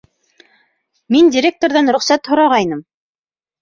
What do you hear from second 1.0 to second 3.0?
Мин директорҙан рөхсәт һорағайным.